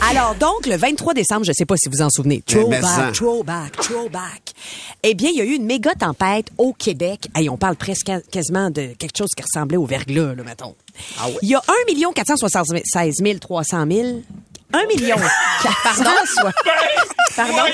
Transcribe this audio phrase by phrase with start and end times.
[0.10, 4.52] Alors donc, le 23 décembre, je sais pas si vous en souvenez, throwback, throwback, throwback.
[5.02, 7.28] Eh bien, il y a eu une méga tempête au Québec.
[7.34, 10.74] Hey, on parle presque quasiment de quelque chose qui ressemblait au verglas, là, mettons.
[11.20, 14.22] Ah Il y a 1 476 300 000.
[14.74, 15.16] 1 million.
[15.82, 16.10] Pardon?
[17.36, 17.64] Pardon?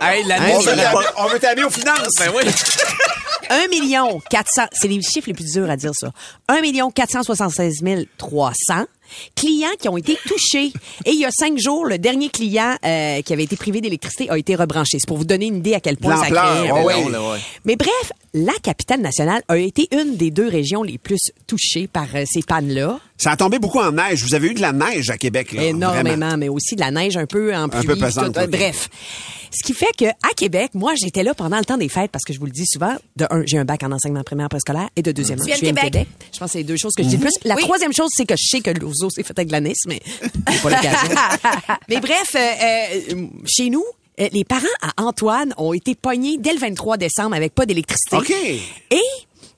[0.00, 2.14] Hey, On veut on veut t'amener aux finances.
[2.18, 2.44] Ben oui.
[3.50, 6.10] 1 million 400, c'est les chiffres les plus durs à dire ça.
[6.48, 7.82] 1 million 476
[8.18, 8.86] 300
[9.34, 10.72] clients qui ont été touchés.
[11.04, 14.30] Et il y a cinq jours, le dernier client euh, qui avait été privé d'électricité
[14.30, 14.98] a été rebranché.
[15.00, 16.70] C'est pour vous donner une idée à quel point ça crée.
[16.72, 17.02] ouais, Ouais.
[17.02, 17.38] long, là, ouais.
[17.64, 22.06] Mais bref, la capitale nationale a été une des deux régions les plus touchées par
[22.14, 22.98] euh, ces pannes-là.
[23.18, 24.22] Ça a tombé beaucoup en neige.
[24.22, 25.62] Vous avez eu de la neige à Québec, là.
[25.64, 26.36] Énormément, vraiment.
[26.36, 27.86] mais aussi de la neige un peu en pluie.
[27.86, 28.40] peu pesante, tout.
[28.40, 28.50] ok.
[28.50, 28.88] Bref.
[29.56, 32.24] Ce qui fait que à Québec, moi, j'étais là pendant le temps des fêtes parce
[32.24, 32.94] que je vous le dis souvent.
[33.16, 35.78] De un, j'ai un bac en enseignement primaire préscolaire et de viens je viens de
[35.80, 36.06] Québec?
[36.32, 37.32] Je pense que c'est les deux choses que je dis le plus.
[37.44, 37.62] La Oui.
[37.62, 40.62] troisième chose, c'est que je sais que l'oiseau s'est fait avec la nice, mais c'est
[40.62, 41.14] pas l'occasion.
[41.88, 42.38] mais bref, euh,
[43.14, 43.84] euh, chez nous,
[44.20, 48.16] euh, les parents à Antoine ont été pognés dès le 23 décembre avec pas d'électricité.
[48.16, 48.30] OK.
[48.90, 49.00] Et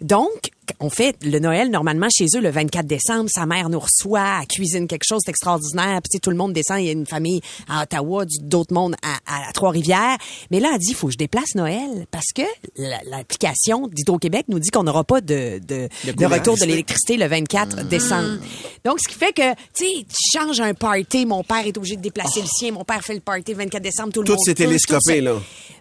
[0.01, 3.29] donc, on fait le Noël normalement chez eux le 24 décembre.
[3.33, 6.01] Sa mère nous reçoit, elle cuisine quelque chose d'extraordinaire.
[6.03, 6.81] Puis tu sais, tout le monde descend.
[6.81, 10.17] Il y a une famille à Ottawa, d'autres mondes à, à Trois-Rivières.
[10.51, 12.43] Mais là, elle dit, il faut que je déplace Noël parce que
[12.77, 17.27] la- l'application d'Hydro-Québec nous dit qu'on n'aura pas de, de, de retour de l'électricité le
[17.27, 18.39] 24 décembre.
[18.85, 21.27] Donc, ce qui fait que, tu sais, tu changes un party.
[21.27, 22.73] Mon père est obligé de déplacer le sien.
[22.73, 24.13] Mon père fait le party le 24 décembre.
[24.13, 24.41] Tout le Tout monde.
[24.45, 25.41] s'est tout- télescopé, tout là.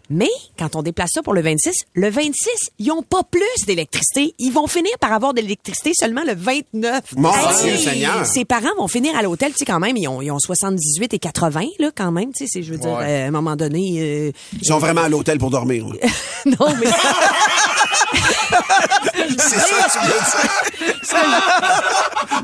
[0.09, 2.33] mais quand on déplace ça pour le 26, le 26,
[2.79, 4.33] ils ont pas plus d'électricité.
[4.39, 7.01] Ils vont finir par avoir de l'électricité seulement le 29.
[7.17, 7.31] Mon
[7.63, 8.25] Dieu Seigneur.
[8.25, 11.13] Ses parents vont finir à l'hôtel, tu sais, quand même, ils ont, ils ont 78
[11.13, 13.95] et 80, là, quand même, tu sais, je veux dire, euh, à un moment donné,
[13.99, 15.85] euh, Ils sont vraiment à l'hôtel pour dormir.
[15.87, 16.07] là.
[16.45, 16.87] non, mais...
[19.39, 19.99] C'est ça que tu
[20.85, 20.93] veux dire?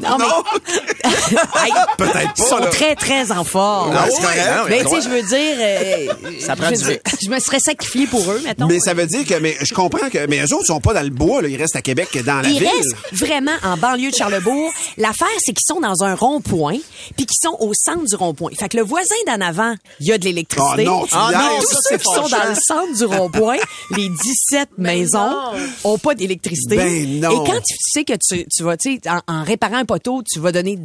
[0.02, 0.26] Non, mais...
[1.98, 2.68] Peut-être Ils pas, sont là.
[2.68, 3.94] très, très en forme.
[3.96, 4.40] Ah, c'est correct.
[4.70, 5.56] Mais tu sais, je veux dire...
[5.60, 8.68] euh, Ça prend je, du je me serais sacrifié pour eux, mettons.
[8.68, 11.02] Mais ça veut dire que, mais je comprends que, mais eux autres sont pas dans
[11.04, 11.48] le bois, là.
[11.48, 12.68] Ils restent à Québec, dans la Ils ville.
[12.68, 14.72] restent vraiment en banlieue de Charlebourg.
[14.98, 16.78] L'affaire, c'est qu'ils sont dans un rond-point,
[17.16, 18.52] puis qu'ils sont au centre du rond-point.
[18.58, 20.84] Fait que le voisin d'en avant, il y a de l'électricité.
[20.88, 23.06] Ah non, tu Mais niaises, tous ça, ceux c'est qui sont dans le centre du
[23.06, 23.58] rond-point,
[23.98, 25.36] les 17 maisons,
[25.84, 26.76] ont pas d'électricité.
[26.76, 27.32] Ben non.
[27.32, 30.22] Et quand tu sais que tu, tu vas, tu sais, en, en réparant un poteau,
[30.24, 30.78] tu vas donner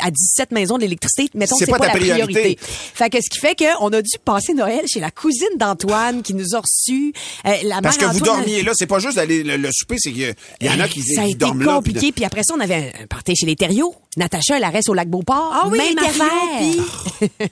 [0.00, 2.32] à 17 maisons de l'électricité, mettons que C'est c'est pas pas, ta la priorité.
[2.40, 2.58] priorité.
[2.62, 6.34] Fait que ce qui fait qu'on a dû passer Noël chez la cousine d'Antoine qui
[6.34, 7.12] nous a reçus.
[7.46, 8.72] Euh, la Parce que vous dormiez là.
[8.74, 11.26] C'est pas juste aller le, le souper, c'est qu'il y en a qui, ça a
[11.26, 11.52] été là.
[11.52, 12.12] puis compliqué.
[12.12, 13.94] Puis après ça, on avait un, party chez les Thériault.
[14.16, 15.50] Natacha, elle reste au lac Beauport.
[15.52, 17.28] Ah oui, Même affaire.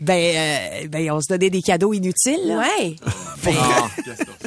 [0.00, 2.46] ben, euh, ben, on se donnait des cadeaux inutiles.
[2.46, 2.58] là.
[2.60, 2.96] Ouais.
[3.42, 3.54] Ben,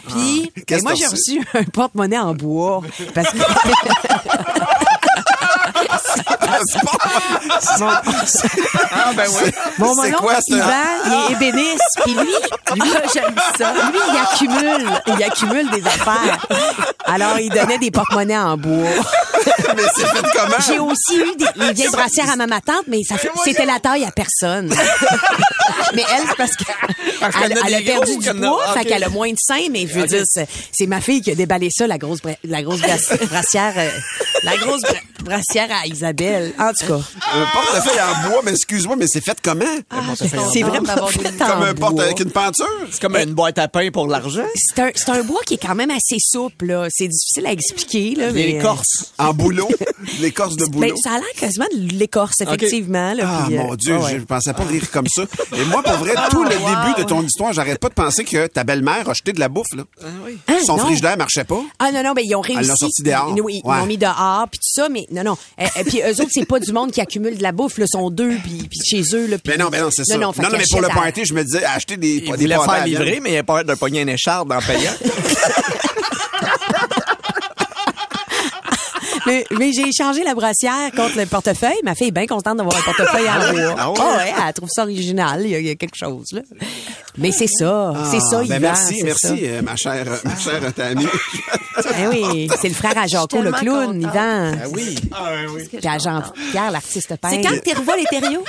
[0.09, 2.83] Puis, ben, moi, j'ai reçu un porte-monnaie en bois.
[3.15, 3.39] Parce que
[7.81, 9.51] Ah, ben oui.
[9.77, 10.55] mon C'est mon quoi, oncle, ça?
[10.55, 10.71] Yvan,
[11.05, 11.83] il est ébéniste.
[12.03, 12.35] Puis lui,
[12.75, 13.71] lui, j'aime ça.
[13.73, 16.37] Lui, il accumule, il accumule des affaires.
[17.05, 18.89] Alors, il donnait des porte-monnaies en bois.
[19.75, 20.55] mais c'est fait comment?
[20.65, 23.79] J'ai aussi eu des, les vieilles brassières à ma tante, mais ça fait- c'était la
[23.79, 24.73] taille à personne.
[25.95, 28.73] mais elle, c'est parce qu'elle elle, a elle a des perdu du poids, ça.
[28.73, 30.23] fait qu'elle a moins de seins, mais je veux dire,
[30.71, 33.89] c'est ma fille qui a déballé ça, la grosse, bra- la grosse brass- brassière, euh,
[34.43, 34.93] la grosse bra-
[35.23, 36.53] brassière à Isabelle.
[36.59, 36.99] En tout cas,
[37.33, 39.65] Un portefeuille en bois, mais excuse-moi, mais c'est fait comment?
[40.17, 42.65] c'est vraiment fait Comme en un porte avec une peinture?
[42.91, 44.45] C'est comme une boîte à pain pour l'argent.
[44.55, 46.87] C'est un, c'est un bois qui est quand même assez souple, là.
[46.89, 48.31] C'est difficile à expliquer, là.
[48.31, 49.13] mais, euh, L'écorce.
[49.17, 49.69] En boulot?
[50.19, 50.87] L'écorce de boulot?
[50.89, 53.13] Ben, ça a l'air quasiment de l'écorce, effectivement.
[53.13, 54.17] Là, Ah, puis, euh, mon Dieu, ouais.
[54.19, 55.23] je pensais pas rire comme ça.
[55.57, 58.47] Et moi, pour vrai, tout le début de ton histoire, j'arrête pas de penser que
[58.47, 59.83] ta belle-mère a jeté de la bouffe, là.
[60.47, 60.85] Hein, Son non.
[60.85, 61.61] frigidaire marchait pas.
[61.79, 62.59] Ah non, non, ben ils ont réussi.
[62.61, 63.33] Elle l'a sorti dehors.
[63.43, 63.77] Oui, ils Ouais.
[63.77, 65.37] l'ont mis dehors, puis tout ça, mais non, non.
[65.59, 67.85] Et, et puis eux autres, c'est pas du monde qui accumule de la bouffe, là,
[67.87, 69.37] sont deux, puis, puis chez eux, là.
[69.37, 70.17] puis- Mais non, mais non, c'est ça.
[70.17, 72.15] Non, fait non, mais qu'ils pour le achètent à- party, je me disais, acheter des,
[72.15, 74.07] Il des voulait pâtes à faire la livrer, mais il a peur de pogner un
[74.07, 74.91] écharpe en payant.
[79.25, 81.79] mais mais j'ai échangé la brassière contre le portefeuille.
[81.83, 83.75] Ma fille est bien contente d'avoir un portefeuille en bois.
[83.77, 83.97] Ah ouais?
[83.99, 85.41] Ah ouais, elle trouve ça original.
[85.43, 86.41] Il y a, il y a quelque chose, là.
[87.17, 87.93] Mais c'est ça.
[88.09, 88.59] c'est ça, Ah, ben Yvan.
[88.59, 89.33] merci, c'est merci, ça.
[89.33, 91.05] euh, ma chère, euh, ma chère Tammy.
[92.11, 94.13] Oui, c'est le frère à Jaco, le clown, contente.
[94.13, 94.51] Yvan.
[94.61, 94.95] Ah oui.
[95.71, 97.41] Puis à Jean-Pierre, l'artiste C'est peintre.
[97.41, 98.43] quand que t'es revois les terrios?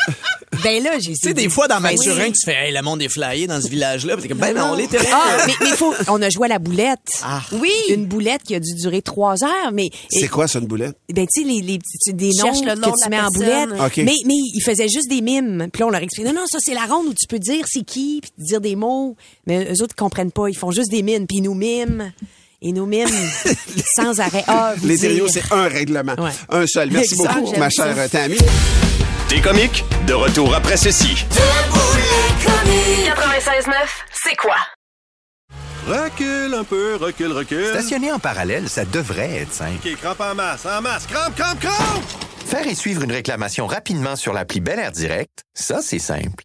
[0.62, 2.32] Ben là, j'ai Tu sais, des fois, dans Mathurin, oui.
[2.32, 4.14] tu fais, hey, le monde est flyé dans ce village-là.
[4.16, 5.06] Puis t'es comme, ben non, les terrains.
[5.12, 6.98] Ah, mais, mais il faut, on a joué à la boulette.
[7.24, 7.40] Ah.
[7.52, 7.72] Oui.
[7.88, 9.88] Une boulette qui a dû durer trois heures, mais.
[10.10, 10.96] C'est quoi ça, une boulette?
[11.12, 13.16] Ben, tu sais, les, les petits- des Tu noms le nom que de tu la
[13.16, 13.80] mets en boulette.
[13.86, 13.96] OK.
[13.98, 15.68] Mais, mais il faisait juste des mimes.
[15.72, 17.64] Puis là, on leur expliquait, non, non, ça, c'est la ronde où tu peux dire
[17.68, 19.16] c'est qui, puis dire des mots.
[19.46, 20.48] Mais eux autres, ils comprennent pas.
[20.48, 22.10] Ils font juste des mines, puis ils nous miment.
[22.62, 23.10] Ils nous miment
[23.96, 24.44] sans arrêt.
[24.46, 25.26] Ah, Les dire.
[25.28, 26.14] c'est un règlement.
[26.18, 26.30] Ouais.
[26.48, 26.90] Un seul.
[26.90, 28.38] Merci Exact, beaucoup, ma chère Tammy.
[29.28, 29.84] T'es comique?
[30.06, 31.24] De retour après ceci.
[31.30, 33.12] Debout les comiques.
[33.64, 33.72] 96.9,
[34.12, 34.56] c'est quoi?
[35.86, 37.66] Recule un peu, recule, recule.
[37.68, 39.86] Stationner en parallèle, ça devrait être simple.
[39.86, 42.02] OK, crampe en masse, en masse, crampe, crampe, crampe!
[42.46, 46.44] Faire et suivre une réclamation rapidement sur l'appli Bel Air Direct, ça, c'est simple.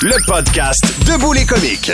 [0.00, 1.90] Le podcast Debout les comiques.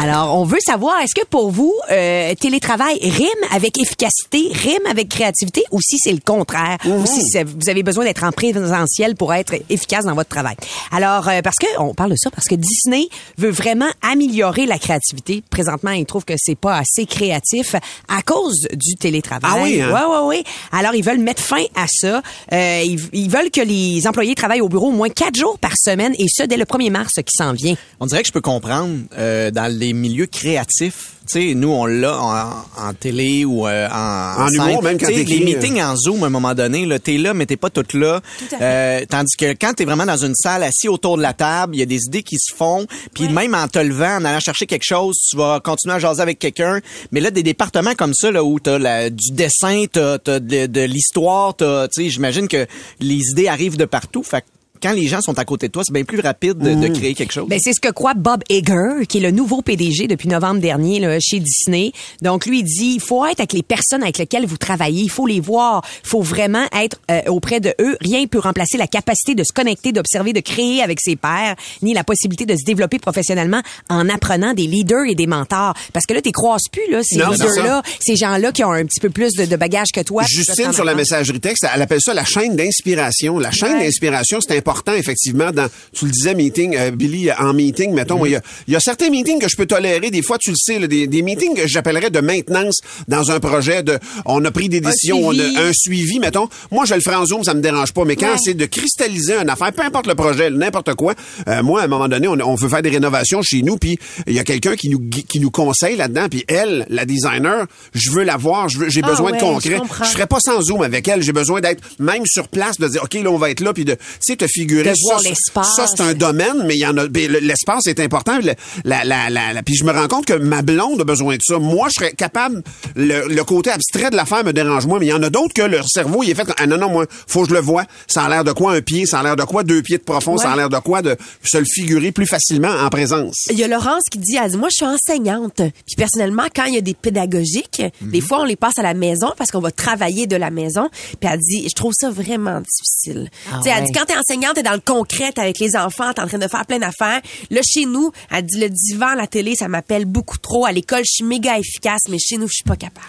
[0.00, 5.08] Alors, on veut savoir, est-ce que pour vous, euh, télétravail rime avec efficacité, rime avec
[5.08, 9.14] créativité, ou si c'est le contraire, ou si c'est- vous avez besoin d'être en présentiel
[9.14, 10.56] pour être efficace dans votre travail?
[10.90, 13.06] Alors, euh, parce que on parle de ça parce que Disney
[13.38, 15.44] veut vraiment améliorer la créativité.
[15.48, 17.76] Présentement, ils trouvent que c'est pas assez créatif
[18.08, 19.50] à cause du télétravail.
[19.54, 19.92] Ah oui, hein?
[19.92, 20.44] Ouais, ouais, ouais.
[20.72, 22.20] Alors, ils veulent mettre fin à ça.
[22.52, 25.74] Euh, ils, ils veulent que les employés travaillent au bureau au moins quatre jours par
[25.76, 27.74] semaine, et ce dès le 1er mars qui s'en vient.
[28.00, 31.10] On dirait que je peux comprendre euh, dans les milieux créatifs.
[31.26, 35.06] Tu sais, nous, on l'a en, en télé ou euh, en, En humour, même quand
[35.06, 37.70] t'écris, Les meetings en Zoom, à un moment donné, là, t'es là, mais t'es pas
[37.70, 38.20] toute là.
[38.60, 41.78] Euh, tandis que quand t'es vraiment dans une salle, assis autour de la table, il
[41.78, 42.86] y a des idées qui se font.
[43.14, 46.20] Puis même en te levant, en allant chercher quelque chose, tu vas continuer à jaser
[46.20, 46.80] avec quelqu'un.
[47.10, 50.66] Mais là, des départements comme ça, là, où t'as la, du dessin, t'as, t'as de,
[50.66, 52.66] de l'histoire, t'as, tu sais, j'imagine que
[53.00, 54.22] les idées arrivent de partout.
[54.22, 54.46] Fait que
[54.84, 57.14] quand les gens sont à côté de toi, c'est bien plus rapide de, de créer
[57.14, 57.48] quelque chose.
[57.48, 61.00] Ben, c'est ce que croit Bob Iger, qui est le nouveau PDG depuis novembre dernier
[61.00, 61.92] là, chez Disney.
[62.20, 65.02] Donc, lui, il dit, il faut être avec les personnes avec lesquelles vous travaillez.
[65.04, 65.82] Il faut les voir.
[66.04, 67.96] Il faut vraiment être euh, auprès de eux.
[68.02, 71.56] Rien ne peut remplacer la capacité de se connecter, d'observer, de créer avec ses pairs,
[71.80, 75.72] ni la possibilité de se développer professionnellement en apprenant des leaders et des mentors.
[75.94, 79.00] Parce que là, tu croises plus, là, ces leaders-là, ces gens-là qui ont un petit
[79.00, 80.24] peu plus de, de bagages que toi.
[80.28, 83.38] Justine, sur la messagerie texte, elle appelle ça la chaîne d'inspiration.
[83.38, 87.92] La chaîne d'inspiration, c'est important, effectivement, dans, tu le disais, meeting, euh, Billy, en meeting,
[87.92, 90.10] mettons, moi, il y a- il y, a certains meetings que je peux tolérer.
[90.10, 93.40] Des fois, tu le sais, là, des, des meetings que j'appellerais de maintenance dans un
[93.40, 95.56] projet de, on a pris des décisions, on suivi.
[95.56, 96.48] a un suivi, mettons.
[96.70, 98.04] Moi, je le ferai en Zoom, ça me dérange pas.
[98.04, 101.14] Mais quand c'est de cristalliser une affaire, peu importe le projet, n'importe quoi,
[101.48, 103.98] euh, moi, à un moment donné, on, on veut faire des rénovations chez nous, puis
[104.26, 108.10] il y a quelqu'un qui nous, qui nous conseille là-dedans, puis elle, la designer, je
[108.10, 109.78] veux la voir, j'ai Ah besoin ouais, de concret.
[110.04, 111.22] Je ferais pas sans Zoom avec elle.
[111.22, 113.84] J'ai besoin d'être même sur place, de dire, OK, là, on va être là, puis
[113.84, 114.90] de, tu sais, te figurer.
[114.90, 115.74] De voir ça, l'espace.
[115.76, 118.38] Ça, c'est un domaine, mais il y en a, ben, le- l'espace est important.
[118.38, 121.36] Le- la, la, la, la- puis je me rends compte que ma blonde a besoin
[121.36, 121.58] de ça.
[121.58, 122.62] Moi, je serais capable,
[122.96, 125.54] le, le côté abstrait de l'affaire me dérange moins, mais il y en a d'autres
[125.54, 127.84] que leur cerveau, il est fait, ah non, non, moi, faut que je le vois.
[128.06, 129.62] Ça a l'air de quoi un pied, ça a l'air de quoi?
[129.62, 130.56] Deux pieds de profond, ça a Ouais.
[130.58, 133.46] l'air de quoi de se le figurer plus facilement en présence?
[133.50, 135.56] Il y a Laurence qui dit, elle dit, moi, je suis enseignante.
[135.56, 138.94] Puis personnellement, quand il y a des pédagogiques, des fois, on les passe à la
[138.94, 140.88] maison parce qu'on va travailler de la maison.
[141.20, 143.30] Puis elle dit, je trouve ça vraiment difficile.
[143.50, 143.90] Ah tu sais, elle ouais.
[143.90, 146.48] dit, quand t'es enseignante, t'es dans le concret, avec les enfants, t'es en train de
[146.48, 147.20] faire plein d'affaires.
[147.50, 150.66] Là, chez nous, elle dit, le divan, la télé, ça m'appelle beaucoup trop.
[150.66, 153.06] À l'école, je suis méga efficace, mais chez nous, je suis pas capable.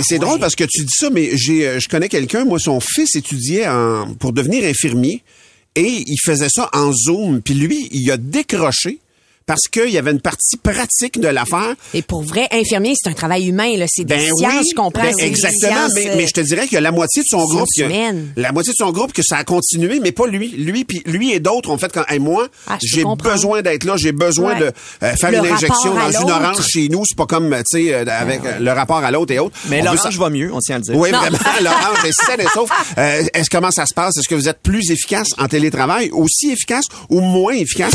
[0.00, 2.80] C'est drôle parce que tu dis ça, mais j'ai, euh, je connais quelqu'un, moi, son
[2.80, 3.66] fils étudiait
[4.18, 5.22] pour devenir infirmier
[5.74, 7.42] et il faisait ça en Zoom.
[7.42, 8.98] Puis lui, il a décroché
[9.48, 11.74] parce qu'il y avait une partie pratique de l'affaire.
[11.94, 13.86] Et pour vrai, infirmier, c'est un travail humain, là.
[13.88, 15.02] C'est des Ben sciences, oui, je comprends.
[15.02, 15.72] ben c'est des exactement.
[15.72, 18.72] sciences, mais, mais je te dirais que la moitié de son groupe, que- la moitié
[18.72, 20.48] de son groupe que ça a continué, mais pas lui.
[20.48, 23.94] Lui puis lui et d'autres ont fait quand hey, moi, Ah, j'ai besoin d'être là,
[23.96, 24.60] j'ai besoin Ouais.
[24.60, 27.02] de euh, faire Le une injection dans une orange chez nous.
[27.08, 29.56] C'est pas comme tu sais euh, avec euh, le rapport à l'autre et autres.
[29.70, 30.94] Mais l'orange va mieux, on tient à le dire.
[30.96, 32.68] oui, vraiment, l'orange est saine et sauf.
[32.98, 34.16] Euh, est-ce comment ça se passe?
[34.18, 37.94] Est-ce que vous êtes plus efficace en télétravail, aussi efficace ou moins efficace?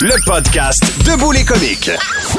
[0.00, 1.90] Le podcast Debout les comiques.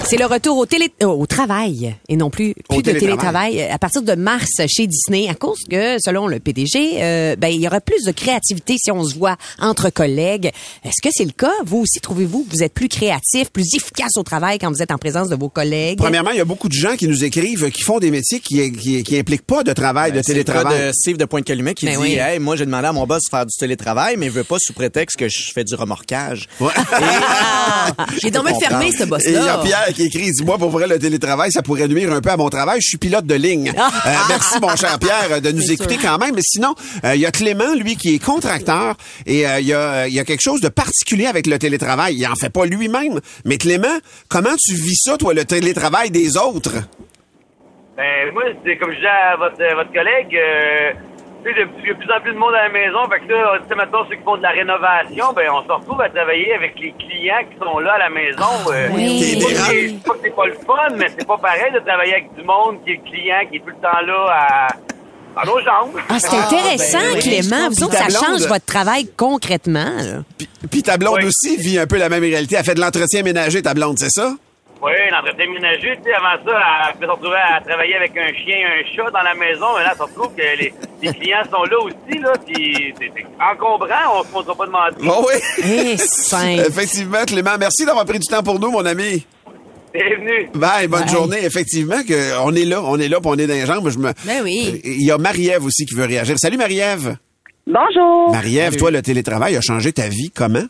[0.06, 3.52] C'est le retour au, télé euh, au travail et non plus, plus Au de télétravail.
[3.52, 7.36] télétravail euh, à partir de mars chez Disney à cause que, selon le PDG, euh,
[7.36, 10.52] ben, il y aura plus de créativité si on se voit entre collègues.
[10.86, 11.52] Est-ce que c'est le cas?
[11.66, 14.92] Vous aussi, trouvez-vous que vous êtes plus créatif, plus efficace au travail quand vous êtes
[14.92, 15.98] en présence de vos collègues?
[15.98, 18.72] Premièrement, il y a beaucoup de gens qui nous écrivent qui font des métiers qui,
[18.72, 20.88] qui, qui impliquent pas de travail, de Ben, C'est le cas télétravail.
[20.88, 22.14] de Steve de Pointe-Calumet qui Ben dit oui.
[22.14, 24.58] Hey, moi, j'ai demandé à mon boss de faire du télétravail, mais il veut pas
[24.60, 26.48] sous prétexte que je fais du remorquage.
[26.62, 27.48] Ah!
[28.22, 29.60] J'ai donc bien fermé, ce Et il y a boss-là.
[29.64, 32.30] Pierre qui écrit, il dit, moi, pour vrai, le télétravail, ça pourrait nuire un peu
[32.30, 32.80] à mon travail.
[32.82, 33.74] Je suis pilote de ligne.
[34.06, 36.34] Euh, merci, mon cher Pierre, de nous écouter quand même.
[36.34, 38.96] Mais sinon, euh, il y a Clément, lui, qui est contracteur.
[39.26, 42.16] Et euh, il y, a, il y a quelque chose de particulier avec le télétravail.
[42.16, 43.20] Il en fait pas lui-même.
[43.46, 43.88] Mais Clément,
[44.30, 46.76] comment tu vis ça, toi, le télétravail des autres?
[47.98, 50.38] Ben, moi, c'est comme je disais à votre, à votre collègue,
[51.44, 53.00] tu sais, de- il y a de plus en plus de monde à la maison.
[53.10, 55.72] Fait que là, tu sais, maintenant, ceux qui font de la rénovation, ben, on se
[55.72, 58.72] retrouve à travailler avec les clients qui sont là à la maison.
[58.72, 59.24] euh, Oui.
[59.24, 60.04] c'est pas que c'est- c'est
[60.36, 63.00] pas pas le fun, mais c'est pas pareil de travailler avec du monde qui est
[63.04, 64.68] le client, qui est tout le temps là à,
[65.42, 66.00] à nos jambes.
[66.10, 67.70] Ah, c'est intéressant, ben Clément.
[67.70, 69.92] Vous autres, ça change votre travail concrètement.
[69.98, 70.24] là.
[70.38, 71.26] Puis, puis ta blonde Oui.
[71.26, 72.56] aussi vit un peu la même réalité.
[72.58, 74.34] Elle fait de l'entretien ménager, ta blonde, c'est ça?
[74.82, 76.58] Oui, l'entretien ménager, tu sais, avant ça,
[76.88, 79.84] elle peut se retrouver à travailler avec un chien, un chat dans la maison, mais
[79.84, 84.20] là, ça se trouve que les, les clients sont là aussi, là, puis c'est encombrant,
[84.20, 85.04] on se montre pas de mentir.
[85.04, 85.40] Bon, oui.
[85.66, 86.64] Eh, simple.
[86.66, 89.26] Effectivement, Clément, merci d'avoir pris du temps pour nous, mon ami.
[89.94, 90.50] Bienvenue.
[90.54, 91.10] Bye, bonne Bye.
[91.10, 91.44] journée.
[91.44, 93.90] Effectivement, que on est là, on est là, puis on est dans les jambes.
[93.90, 94.14] Je me...
[94.26, 94.80] Ben oui.
[94.86, 96.38] Il y a Marie-Ève aussi qui veut réagir.
[96.38, 97.18] Salut Marie-Ève.
[97.68, 98.32] Bonjour.
[98.32, 100.64] Marie-Ève, toi, le télétravail a changé ta vie comment?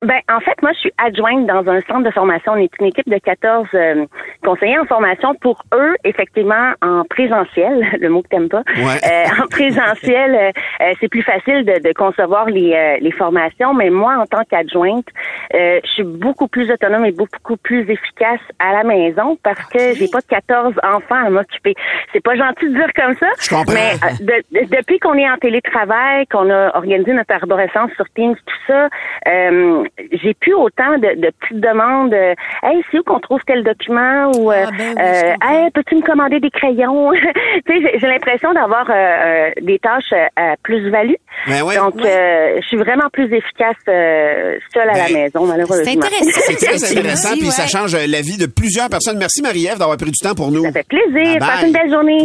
[0.00, 2.52] Ben, en fait, moi, je suis adjointe dans un centre de formation.
[2.52, 4.06] On est une équipe de 14 euh,
[4.44, 8.62] conseillers en formation pour eux, effectivement, en présentiel, le mot que t'aimes pas.
[8.76, 9.00] Ouais.
[9.04, 10.50] Euh, en présentiel, euh,
[10.84, 14.44] euh, c'est plus facile de, de concevoir les, euh, les formations, mais moi, en tant
[14.48, 15.06] qu'adjointe,
[15.54, 19.94] euh, je suis beaucoup plus autonome et beaucoup plus efficace à la maison parce que
[19.94, 21.74] j'ai pas 14 enfants à m'occuper.
[22.12, 23.72] C'est pas gentil de dire comme ça, Je comprends.
[23.74, 28.36] mais de- de- depuis qu'on est en télétravail, qu'on a organisé notre arborescence sur Teams,
[28.46, 28.88] tout ça,
[29.26, 32.12] euh, j'ai plus autant de, de petites demandes.
[32.14, 35.34] euh, hey, c'est où qu'on trouve tel document ou euh, Ah, ben oui, je euh,
[35.64, 37.10] hey, peux-tu me commander des crayons?
[37.66, 41.14] Tu sais, j'ai- l'impression d'avoir euh, euh, des tâches euh, à plus-value.
[41.46, 41.76] Ben ouais.
[41.76, 45.84] Donc, euh, je suis vraiment plus efficace euh, seule à la Ben, maison, malheureusement.
[45.84, 46.40] C'est intéressant.
[46.46, 49.18] C'est très intéressant, puis ça change la vie de plusieurs personnes.
[49.18, 50.62] Merci Marie-Ève d'avoir pris du temps pour nous.
[50.64, 51.12] Ça fait plaisir.
[51.12, 51.48] Bye bye.
[51.48, 52.18] Passez une belle journée.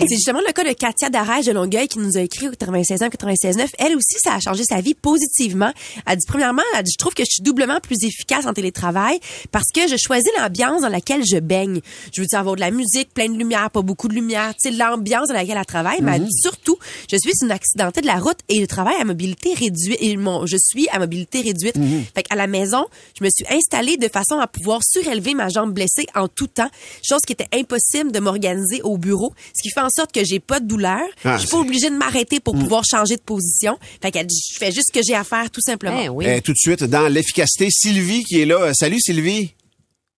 [0.00, 3.02] C'est justement le cas de Katia Darèche de Longueuil qui nous a écrit au 96
[3.02, 3.68] ans, 96.9.
[3.78, 5.70] Elle aussi, ça a changé sa vie positivement.
[6.08, 9.20] Elle dit, premièrement, elle dit, je trouve que je suis doublement plus efficace en télétravail
[9.52, 11.80] parce que je choisis l'ambiance dans laquelle je baigne.
[12.14, 14.70] Je veux dire, avoir de la musique, plein de lumière, pas beaucoup de lumière, tu
[14.70, 16.00] sais, l'ambiance dans laquelle elle travaille.
[16.02, 16.78] Mais dit surtout,
[17.10, 19.98] je suis une accidentée de la route et je travaille à mobilité réduite.
[20.00, 21.76] Et mon, je suis à mobilité réduite.
[22.14, 22.86] Fait qu'à la maison,
[23.18, 26.70] je me suis installée de façon à pouvoir surélever ma jambe blessée en tout temps,
[27.02, 30.40] chose qui était impossible de m'organiser au bureau, ce qui fait en sorte que j'ai
[30.40, 31.00] pas de douleur.
[31.24, 33.78] Ah, je suis pas obligée de m'arrêter pour pouvoir changer de position.
[34.02, 36.00] Fait qu'elle dit, je fais juste ce que j'ai à faire tout simplement.
[36.02, 36.26] Eh oui.
[36.28, 38.56] Eh, tout de suite, dans l'efficacité, Sylvie qui est là.
[38.60, 39.54] Euh, Salut Sylvie.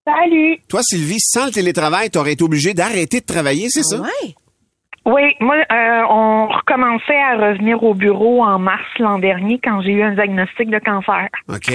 [0.05, 0.57] Salut.
[0.67, 4.01] Toi, Sylvie, sans le télétravail, t'aurais été obligée d'arrêter de travailler, c'est ça?
[4.01, 4.35] Ouais?
[5.05, 9.91] Oui, moi, euh, on recommençait à revenir au bureau en mars l'an dernier quand j'ai
[9.91, 11.27] eu un diagnostic de cancer.
[11.49, 11.67] OK.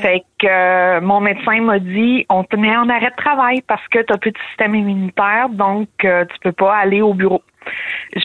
[0.00, 3.86] Fait que euh, mon médecin m'a dit on te met en arrêt de travail parce
[3.88, 7.42] que tu plus de système immunitaire, donc euh, tu peux pas aller au bureau.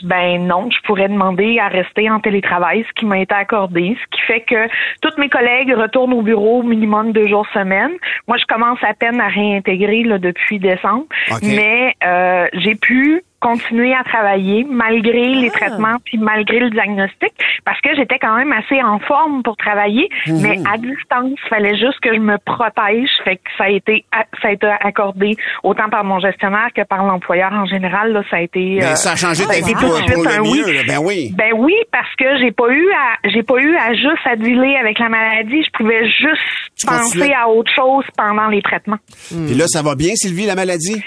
[0.02, 4.16] Ben non, je pourrais demander à rester en télétravail, ce qui m'a été accordé, ce
[4.16, 4.68] qui fait que
[5.00, 7.92] tous mes collègues retournent au bureau au minimum deux jours semaine.
[8.26, 11.06] Moi, je commence à peine à réintégrer là, depuis décembre,
[11.42, 17.32] mais euh, j'ai pu continuer à travailler malgré les traitements puis malgré le diagnostic
[17.64, 22.00] parce que j'étais quand même assez en forme pour travailler mais à distance fallait juste
[22.00, 24.04] que je me protège fait que ça a été
[24.42, 28.36] ça a été accordé autant par mon gestionnaire que par l'employeur en général là ça
[28.36, 30.14] a été euh, ça a changé ça a ta été vie tout pour, de suite
[30.14, 30.62] pour le un oui.
[30.66, 30.72] mieux.
[30.72, 30.82] là.
[30.86, 31.32] Ben oui.
[31.36, 34.76] Ben oui, parce que j'ai pas eu à j'ai pas eu à juste à dealer
[34.76, 35.62] avec la maladie.
[35.62, 36.42] Je pouvais juste
[36.76, 38.98] Tu penser à autre chose pendant les traitements.
[39.28, 41.02] Puis là, ça va bien, Sylvie, la maladie?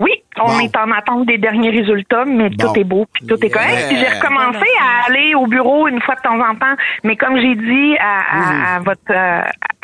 [0.00, 0.58] Oui, on Bon.
[0.60, 2.72] est en attente des derniers résultats, mais Bon.
[2.72, 3.70] tout est beau, puis tout est correct.
[3.78, 3.88] Yeah.
[3.88, 7.36] Puis j'ai recommencé à aller au bureau une fois de temps en temps, mais comme
[7.38, 9.42] j'ai dit à, à, à votre euh,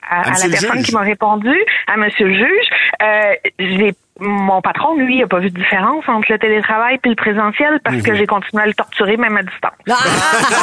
[0.08, 0.87] à, à la personne juge.
[0.87, 1.54] qui m'a répondu,
[1.87, 2.66] à Monsieur le juge,
[3.02, 7.08] euh, j'ai mon patron, lui, il a pas vu de différence entre le télétravail et
[7.11, 9.73] le présentiel parce que j'ai continué à le torturer même à distance.
[9.90, 9.94] Ah,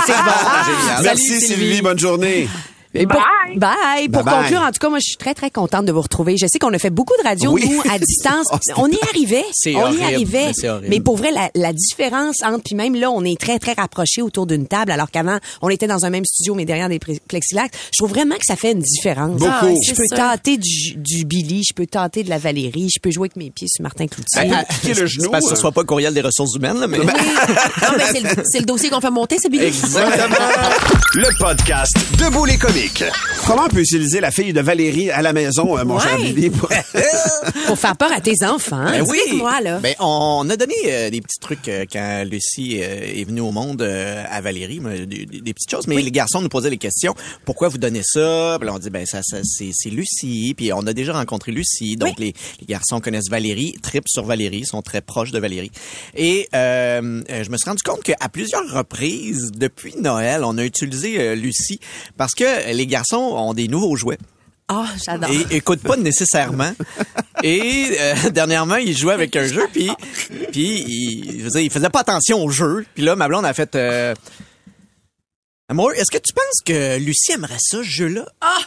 [0.05, 0.13] c'est
[0.98, 1.03] bon.
[1.03, 1.83] Merci, Sylvie.
[1.83, 2.48] Bonne journée.
[2.96, 3.58] Et pour- Bye.
[3.58, 4.10] Bye.
[4.10, 6.38] Pour conclure, en tout cas, moi, je suis très, très contente de vous retrouver.
[6.38, 7.68] Je sais qu'on a fait beaucoup de radio, Oui.
[7.70, 8.48] nous, à distance.
[8.76, 9.44] Oh, on y arrivait.
[9.54, 10.48] C'est on y arrivait.
[10.48, 10.88] mais c'est horrible.
[10.90, 14.22] Mais pour vrai, la, la différence entre, puis même là, on est très, très rapprochés
[14.22, 17.68] autour d'une table, alors qu'avant, on était dans un même studio, mais derrière des plexiglas.
[17.92, 19.38] Je trouve vraiment que ça fait une différence.
[19.40, 19.52] Beaucoup.
[19.52, 20.18] Ah, oui, je peux sûr.
[20.18, 23.50] tâter du, du Billy, je peux tâter de la Valérie, je peux jouer avec mes
[23.52, 24.50] pieds sur Martin Cloutier.
[24.50, 25.30] Ben, appliquer le genou.
[25.32, 26.98] Parce que ce euh, soit pas le courriel des ressources humaines, là, mais.
[27.04, 27.06] Non,
[27.98, 29.66] mais c'est le, c'est le dossier qu'on fait monter, c'est Billy.
[29.66, 30.36] Exactement.
[31.16, 32.83] Le podcast Debout les comiques.
[33.46, 36.32] Comment on peut utiliser la fille de Valérie à la maison, euh, mon cher Ouais.
[36.34, 36.50] Billy?
[36.50, 36.70] pour-
[37.68, 38.84] Pour faire peur à tes enfants.
[38.86, 39.18] Ben oui.
[39.18, 39.80] Explique-moi, là.
[39.80, 43.82] Ben, on a donné euh, des petits trucs euh, quand Lucie est venue au monde
[43.82, 45.88] à Valérie, mais des, petites choses.
[45.88, 47.16] Mais les garçons nous posaient les questions.
[47.46, 48.58] Pourquoi vous donnez ça?
[48.60, 50.54] Puis là, on dit, ben, ça, ça c'est, Lucie.
[50.58, 51.96] Puis on a déjà rencontré Lucie.
[51.96, 55.72] Donc, les, les garçons connaissent Valérie, tripent sur Valérie, sont très proches de Valérie.
[56.16, 61.80] Et je me suis rendu compte qu'à plusieurs reprises, depuis Noël, on a utilisé Lucie
[62.18, 64.18] parce que les garçons ont des nouveaux jouets.
[64.68, 65.30] Ah, j'adore.
[65.30, 66.74] Et écoute pas nécessairement.
[67.44, 69.92] Et euh, dernièrement, il jouait avec un jeu, puis
[70.51, 72.86] puis il, je veux dire, il faisait pas attention au jeu.
[72.96, 73.75] Puis là, ma blonde a fait.
[73.75, 74.13] Euh,
[75.70, 78.25] Amour, est-ce que tu penses que Lucie aimerait ça, ce jeu-là?
[78.42, 78.58] Ah,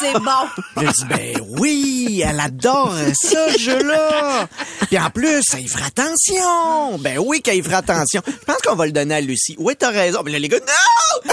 [0.00, 0.48] c'est bon.
[0.78, 4.48] J'ai dit, ben oui, elle adore ça, ce jeu-là.
[4.86, 6.98] Puis en plus, elle y fera attention.
[6.98, 8.22] Ben oui qu'elle y fera attention.
[8.26, 9.56] Je pense qu'on va le donner à Lucie.
[9.58, 10.22] Oui, t'as raison.
[10.24, 11.32] Mais là, les gars, non!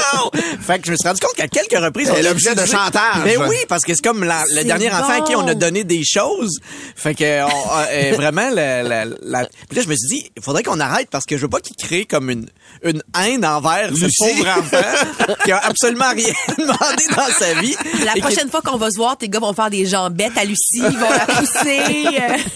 [0.00, 0.53] Non!
[0.66, 2.64] Fait que je me suis rendu compte qu'à quelques reprises, C'est on a l'objet de
[2.64, 3.22] chantage.
[3.24, 5.84] Ben oui, parce que c'est comme la- le dernier enfant à qui on a donné
[5.84, 6.58] des choses.
[6.96, 7.48] Fait que on-
[7.90, 11.08] euh, vraiment, la, la, la- Puis là, je me suis dit, il faudrait qu'on arrête
[11.10, 12.46] parce que je veux pas qu'il crée comme une,
[12.82, 14.16] une haine envers ce Lucie.
[14.18, 17.76] pauvre enfant qui a absolument rien demandé dans sa vie.
[18.04, 20.78] La prochaine fois qu'on va se voir, tes gars vont faire des jambettes à Lucie,
[20.78, 21.80] ils vont la pousser.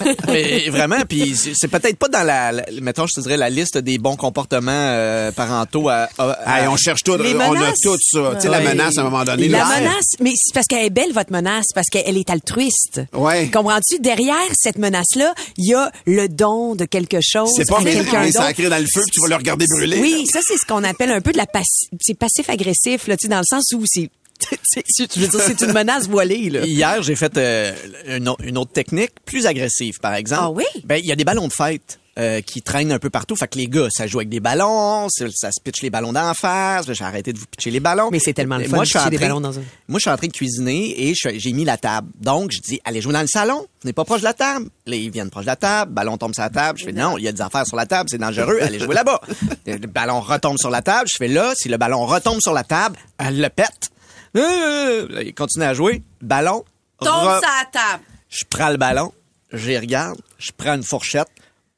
[0.07, 0.15] euh.
[0.29, 3.77] Mais vraiment, puis c'est peut-être pas dans la, la- mettons, je te dirais, la liste
[3.79, 7.49] des bons comportements euh, parentaux à, à- à- Hey, on cherche tout, Les on a
[7.51, 7.75] menaces.
[7.99, 8.35] Tout ça.
[8.37, 9.49] Tu sais, la menace, à un moment donné.
[9.49, 13.03] La là, menace, mais c'est parce qu'elle est belle, votre menace, parce qu'elle est altruiste.
[13.13, 13.49] Ouais.
[13.53, 13.99] Comprends-tu?
[14.01, 18.33] Derrière cette menace-là, il y a le don de quelque chose C'est pas quelqu'un d'autre.
[18.43, 19.99] sacré dans le feu que tu vas le regarder brûler.
[20.01, 23.27] Oui, ça, c'est ce qu'on appelle un peu de la passi- c'est passif-agressif, là, tu
[23.27, 24.11] sais, dans le sens où c'est,
[24.51, 26.65] je veux dire, c'est une menace voilée, là.
[26.65, 27.73] Hier, j'ai fait euh,
[28.07, 30.43] une autre technique plus agressive, par exemple.
[30.45, 30.65] Ah oui?
[30.85, 31.99] Ben, il y a des ballons de fête.
[32.19, 33.37] Euh, qui traînent un peu partout.
[33.37, 36.13] Fait que les gars, ça joue avec des ballons, ça, ça se pitche les ballons
[36.13, 36.91] d'en face.
[36.93, 38.09] J'ai arrêté de vous pitcher les ballons.
[38.11, 39.99] Mais c'est tellement le Et fun moi, de je suis des ballons dans un- Moi,
[39.99, 42.09] je suis en train de cuisiner et j'ai mis la table.
[42.21, 43.67] Donc, je dis, allez jouer dans le salon.
[43.83, 44.67] Venez pas proche de la table.
[44.87, 45.93] Là, ils viennent proche de la table.
[45.93, 46.79] Ballon tombe sur la table.
[46.79, 48.09] Je fais, non, il y a des affaires sur la table.
[48.11, 48.59] C'est dangereux.
[48.63, 49.21] Allez jouer là-bas.
[49.67, 51.09] le ballon retombe sur la table.
[51.13, 51.53] Je fais là.
[51.57, 53.91] Si le ballon retombe sur la table, elle le pète.
[54.37, 56.03] Euh, là, il continue à jouer.
[56.21, 56.65] Ballon.
[57.01, 57.41] Tombe sur la
[57.73, 58.03] table.
[58.29, 59.13] je prends le ballon,
[59.53, 61.29] j'y regarde, je prends une fourchette.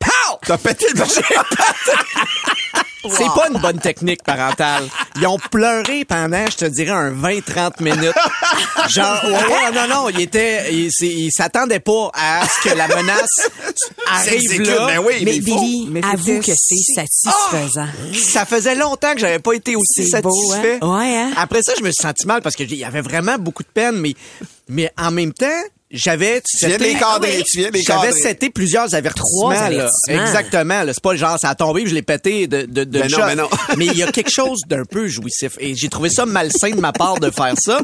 [0.01, 0.39] Pow!
[0.47, 1.45] T'as pété le ballon.
[3.03, 4.85] C'est pas une bonne technique parentale.
[5.17, 8.13] Ils ont pleuré pendant, je te dirais, un 20-30 minutes.
[8.89, 13.49] Genre, ouais, ouais, non, non, ils étaient, ils s'attendaient pas à ce que la menace
[14.07, 14.87] arrive là.
[14.87, 15.41] ben oui, mais faut.
[15.61, 17.89] Billy, mais avoue que c'est satisfaisant.
[18.23, 20.79] Ça faisait longtemps que j'avais pas été aussi beau, satisfait.
[20.83, 20.99] hein?
[20.99, 21.31] Ouais, hein?
[21.39, 23.69] Après ça, je me suis senti mal parce que il y avait vraiment beaucoup de
[23.73, 24.15] peine, mais,
[24.69, 25.47] mais en même temps,
[25.91, 26.41] j'avais
[26.79, 29.51] les J'avais seté plusieurs avertissements.
[29.51, 29.65] Trois là.
[29.65, 30.23] avertissements.
[30.23, 30.83] Exactement.
[30.85, 30.93] là.
[30.93, 33.19] C'est pas genre ça a tombé, puis je l'ai pété de de, de Ben non,
[33.19, 33.49] ben non.
[33.77, 36.81] Mais il y a quelque chose d'un peu jouissif et j'ai trouvé ça malsain de
[36.81, 37.81] ma part de faire ça.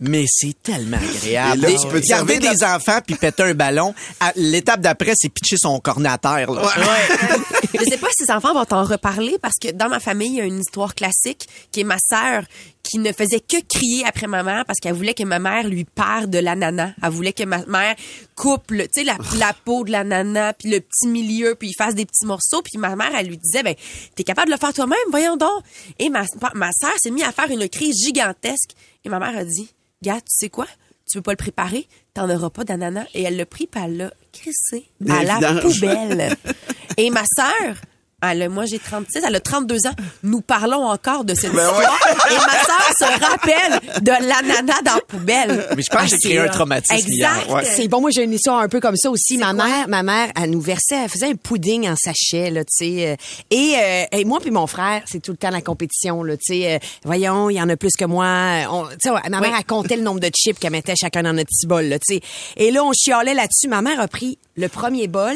[0.00, 1.64] Mais c'est tellement agréable.
[1.64, 3.94] Et là, tu peux te garder des enfants puis péter un ballon.
[4.20, 6.50] À- L'étape d'après, c'est pitcher son cornet à terre.
[6.50, 6.62] Là.
[7.78, 10.34] Je sais pas si ces enfants vont t'en reparler parce que dans ma famille, il
[10.36, 12.44] y a une histoire classique qui est ma sœur
[12.82, 15.84] qui ne faisait que crier après ma mère parce qu'elle voulait que ma mère lui
[15.84, 16.92] pare de l'ananas.
[17.02, 17.96] Elle voulait que ma mère
[18.36, 21.74] coupe, le- tu sais, la, la peau de l'ananas puis le petit milieu puis il
[21.76, 23.74] fasse des petits morceaux puis ma mère, elle lui disait, ben,
[24.14, 25.62] t'es capable de le faire toi-même, voyons donc.
[25.98, 28.70] Et ma, ma sœur s'est mise à faire une crise gigantesque
[29.04, 29.68] et ma mère a dit,
[30.02, 30.66] gars, tu sais quoi?
[31.08, 31.86] Tu veux pas le préparer?
[32.14, 33.06] T'en auras pas d'ananas.
[33.14, 36.36] Et elle l'a pris puis elle l'a crissé à la poubelle.
[36.96, 37.76] Et ma sœur,
[38.22, 39.92] elle a- moi j'ai 36, elle a 32 ans.
[40.22, 41.98] Nous parlons encore de cette Ben histoire.
[42.30, 45.66] Et ma sœur se rappelle de l'ananas dans la poubelle.
[45.76, 46.52] Mais je pense que j'ai Ah, créé c'est un hot.
[46.54, 47.46] traumatisme Exact.
[47.46, 47.62] hier.
[47.64, 49.36] C'est bon, moi j'ai une histoire un peu comme ça aussi.
[49.38, 52.70] Ma mère, ma mère, elle nous versait, elle faisait un pudding en sachet là, tu
[52.86, 53.08] sais.
[53.08, 53.16] euh,
[53.50, 56.54] Et, euh, et moi puis mon frère, c'est tout le temps la compétition là, tu
[56.54, 56.74] sais.
[56.74, 58.26] euh, voyons, il y en a plus que moi.
[58.70, 59.56] On, tu sais, ma mère Oui.
[59.58, 62.14] elle comptait le nombre de chips qu'elle mettait chacun dans notre petit bol là, tu
[62.14, 62.20] sais.
[62.56, 63.68] Et là on chialait là-dessus.
[63.68, 65.34] Ma mère a pris le premier bol.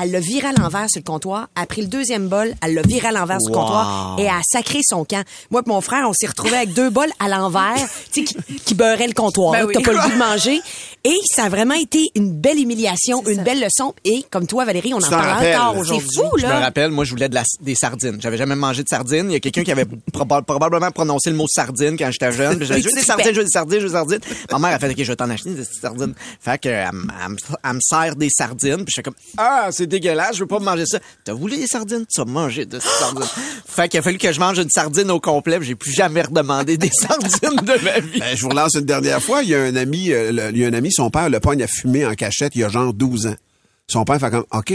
[0.00, 1.48] Elle l'a viré à l'envers sur le comptoir.
[1.56, 2.54] Elle a pris le deuxième bol.
[2.62, 3.62] Elle l'a viré à l'envers sur le Wow.
[3.62, 4.16] comptoir.
[4.18, 5.24] Et elle a sacré son camp.
[5.50, 7.74] Moi et mon frère, on s'est retrouvés avec deux bols à l'envers,
[8.12, 9.52] tu sais, qui, qui beurraient le comptoir.
[9.52, 9.74] Ben oui.
[9.74, 10.60] T'as pas le goût de manger.
[11.04, 13.94] Et ça a vraiment été une belle humiliation, une belle leçon.
[14.04, 16.08] Et comme toi, Valérie, on en parle encore C'est aujourd'hui.
[16.16, 18.18] fou, Je me rappelle, moi, je voulais de la- des sardines.
[18.20, 19.30] J'avais jamais mangé de sardines.
[19.30, 22.62] Il y a quelqu'un qui avait proba- probablement prononcé le mot sardine quand j'étais jeune.
[22.62, 24.20] J'ai je des sardines, je veux des sardines, je veux des sardines.
[24.50, 26.14] Ma mère a fait, OK, je vais t'en acheter des sardines.
[26.40, 28.84] Fait que, elle, me- sert des sardines.
[28.84, 31.00] Puis j'étais comme, ah, c'est dégueulasse, je veux pas manger ça.
[31.24, 32.04] T'as voulu des sardines?
[32.06, 33.24] Tu vas manger de ces sardines.
[33.66, 35.58] fait qu'il a fallu que je mange une sardine au complet.
[35.58, 38.20] puis J'ai plus jamais redemandé des sardines de ma vie.
[38.20, 39.42] Ben, je vous relance une dernière fois.
[39.42, 41.40] Il y a un ami, euh, le- il y a un ami, son père le
[41.40, 43.36] pogne à fumer en cachette il y a genre 12 ans.
[43.88, 44.66] Son père fait comme, OK,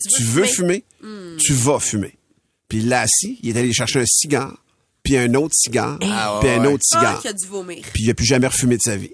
[0.00, 0.84] tu, veux fumer?
[1.38, 2.16] Tu vas fumer.
[2.68, 4.54] Puis il l'a assis, il est allé chercher un cigare,
[5.02, 6.72] puis un autre cigare, Ah, puis un ouais.
[6.72, 7.16] autre cigare.
[7.18, 7.84] Ah, qui a dû vomir.
[7.92, 9.10] Puis il a plus jamais refumé de sa vie.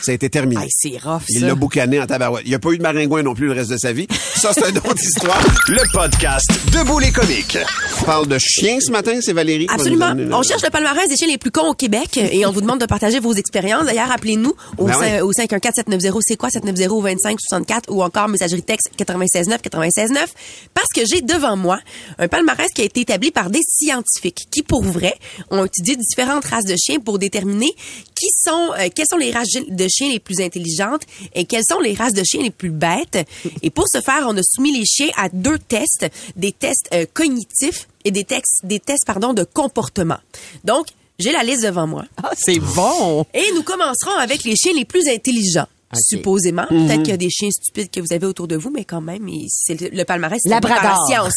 [0.00, 0.62] Ça a été terminé.
[0.64, 0.66] Ah.
[0.70, 2.44] c'est rough, Il l'a boucané en tabarouette.
[2.46, 4.06] Il n'y a pas eu de maringouin non plus le reste de sa vie.
[4.34, 5.38] Ça, c'est une autre histoire.
[5.68, 7.58] Le podcast Debout les comiques.
[8.00, 9.66] On parle de chiens ce matin, c'est Valérie.
[9.68, 10.14] Absolument.
[10.32, 12.80] On cherche le palmarès des chiens les plus cons au Québec et on vous demande
[12.80, 13.84] de partager vos expériences.
[13.84, 15.18] D'ailleurs, appelez-nous au, Ben ouais.
[15.18, 20.32] cin- au 514-790 c'est quoi 790 25 64 ou encore messagerie texte 969 969
[20.72, 21.78] parce que j'ai devant moi
[22.18, 25.14] un palmarès qui a été établi par des scientifiques qui pour vrai
[25.50, 27.70] ont étudié différentes races de chiens pour déterminer
[28.14, 31.02] qui sont euh, quelles sont les races de chiens les plus intelligentes
[31.34, 33.18] et quelles sont les races de chiens les plus bêtes.
[33.62, 36.06] Et pour ce faire, on a soumis les chiens à deux tests,
[36.36, 40.18] des tests euh, cognitifs et des tests des tests pardon de comportement.
[40.64, 40.86] Donc,
[41.18, 42.04] j'ai la liste devant moi.
[42.22, 43.24] Ah, c'est bon.
[43.34, 45.66] Et nous commencerons avec les chiens les plus intelligents.
[45.96, 46.64] Supposément.
[46.72, 46.86] Mhm.
[46.88, 49.00] Peut-être qu'il y a des chiens stupides que vous avez autour de vous, mais quand
[49.00, 50.40] même, c'est le, le palmarès.
[50.42, 50.48] c'est.
[50.50, 50.60] La
[51.06, 51.34] science.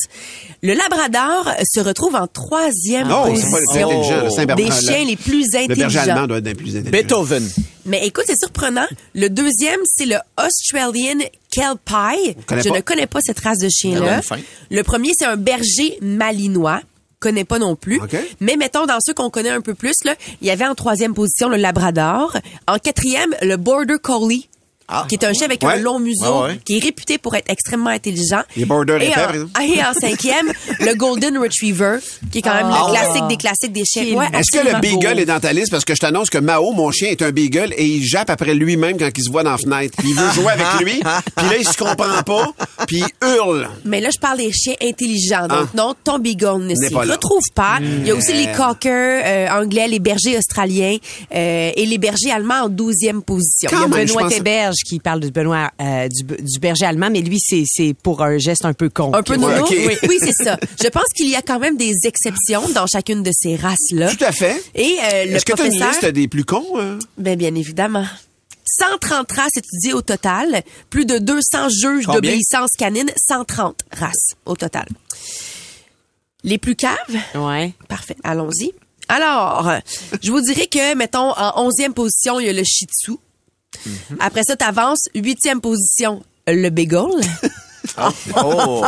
[0.63, 4.23] Le Labrador se retrouve en troisième Non, c'est pas le plus position intelligent.
[4.23, 4.55] le Saint-Bernard.
[4.79, 5.99] des chiens les plus Le berger intelligents.
[6.11, 6.89] allemand doit être des plus intelligents.
[6.91, 7.49] Beethoven.
[7.87, 8.85] Mais écoute, c'est surprenant.
[9.15, 11.19] Le deuxième, c'est le Australian
[11.49, 12.35] Kelpie.
[12.45, 12.75] connaît Je pas?
[12.75, 14.21] ne connais pas cette race de chien-là.
[14.69, 16.81] Le premier, c'est un berger malinois.
[17.19, 17.99] Connais pas non plus.
[18.41, 21.15] Mais mettons dans ceux qu'on connaît un peu plus, là, il y avait en troisième
[21.15, 22.37] position le Labrador.
[22.67, 24.47] En quatrième, le Border Collie.
[25.09, 26.59] Qui est un chien avec un long museau, Ouais, ouais.
[26.63, 28.41] qui est réputé pour être extrêmement intelligent.
[28.55, 29.49] Les border et, en, exemple.
[29.61, 31.97] et en cinquième, le Golden Retriever,
[32.31, 32.85] qui est quand même Ah.
[32.87, 34.03] le classique des classiques des chiens.
[34.15, 35.71] Ouais, Est-ce que le beagle est dans ta liste?
[35.71, 38.53] Parce que je t'annonce que Mao, mon chien, est un beagle et il jappe après
[38.53, 39.95] lui-même quand il se voit dans la fenêtre.
[39.97, 40.99] Puis il veut jouer avec lui.
[41.35, 42.51] Puis là, il se comprend pas.
[42.87, 43.69] Puis il hurle.
[43.85, 45.47] Mais là, je parle des chiens intelligents.
[45.47, 45.75] Donc, Ah.
[45.75, 47.79] non, ton beagle ne s'y retrouve pas.
[47.81, 48.53] Il y a aussi les Euh.
[48.55, 50.97] cockers euh, anglais, les bergers australiens
[51.35, 53.69] euh, et les bergers allemands en douzième position.
[53.71, 54.29] Il y a Quand Benoît
[54.83, 58.37] qui parle de Benoît euh, du, du berger allemand, mais lui, c'est c'est pour un
[58.37, 59.13] geste un peu con.
[59.13, 59.69] Un peu Ouais, ok.
[59.71, 60.57] Oui, oui, c'est ça.
[60.81, 64.13] Je pense qu'il y a quand même des exceptions dans chacune de ces races-là.
[64.15, 64.61] Tout à fait.
[64.75, 66.01] Et euh, le Est-ce que tu as une professeur...
[66.01, 66.65] liste des plus cons?
[66.79, 66.99] hein?
[67.17, 68.05] Ben, bien évidemment.
[68.65, 74.85] 130 races étudiées au total, plus de 200 juges d'obéissance canine, 130 races au total.
[76.43, 76.95] Les plus caves?
[77.35, 77.73] Ouais.
[77.87, 78.71] Parfait, allons-y.
[79.09, 79.71] Alors,
[80.21, 83.13] je vous dirais que, mettons, en 11e position, il y a le Shih Tzu.
[83.85, 84.17] Mhm.
[84.19, 87.21] Après ça, t'avances, huitième position, le Beagle.
[88.35, 88.83] Oh.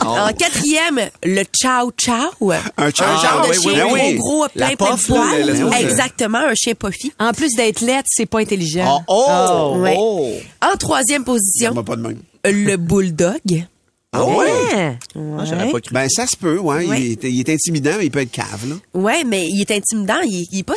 [0.00, 2.50] En quatrième, le Chow Chow.
[2.52, 4.14] Un chow Un genre chow, de oui, chien oui, oui.
[4.16, 5.72] gros, gros, plein, La plein de poils.
[5.80, 7.12] Exactement, un chien puffy.
[7.20, 9.04] En plus d'être lettre, c'est pas intelligent.
[9.08, 9.94] Oh, oh, Ouais.
[9.98, 10.32] oh.
[10.62, 12.18] En troisième position, Moi, pas de même.
[12.44, 13.66] le Bulldog.
[14.12, 14.96] Ah ouais?
[15.14, 15.92] Ah, J'aurais pas cru.
[15.94, 16.86] Ben, ça se peut, ouais.
[16.86, 17.00] Ouais.
[17.00, 18.74] Il, est, il est intimidant, mais il peut être cave, là.
[18.94, 20.20] Ouais, mais il est intimidant.
[20.24, 20.74] Il il est pas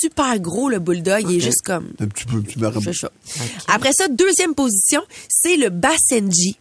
[0.00, 1.24] super gros, le Bulldog.
[1.28, 1.90] Il est juste comme...
[2.00, 3.10] Un petit peu, un petit ça.
[3.68, 6.56] Après ça, deuxième position, c'est le Basenji.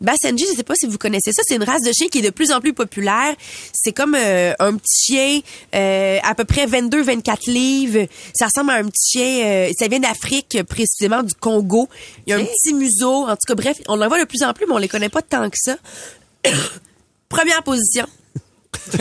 [0.00, 2.22] Basenji, je sais pas si vous connaissez ça, c'est une race de chien qui est
[2.22, 3.34] de plus en plus populaire.
[3.72, 5.40] C'est comme euh, un petit chien
[5.74, 8.06] euh, à peu près 22-24 livres.
[8.34, 11.88] Ça ressemble à un petit chien, euh, ça vient d'Afrique, précisément du Congo.
[12.26, 13.26] Il y a un petit museau.
[13.26, 15.08] En tout cas, bref, on en voit de plus en plus, mais on les connaît
[15.08, 15.76] pas tant que ça.
[17.28, 18.06] Première position.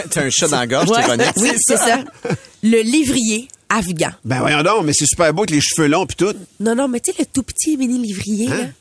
[0.09, 1.03] T'as un chat dans la gorge, Ouais.
[1.03, 1.33] t'es honnête.
[1.37, 1.99] Oui, c'est ça.
[2.63, 4.11] Le livrier afghan.
[4.23, 6.33] Ben, voyons donc, mais c'est super beau avec les cheveux longs puis tout.
[6.59, 8.55] Non, non, mais tu sais, le tout petit mini livrier, là.
[8.55, 8.71] Hein?